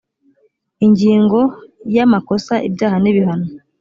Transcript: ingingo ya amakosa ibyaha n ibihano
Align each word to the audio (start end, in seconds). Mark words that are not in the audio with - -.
ingingo 0.85 1.39
ya 1.95 2.03
amakosa 2.07 2.53
ibyaha 2.67 2.97
n 3.01 3.05
ibihano 3.11 3.47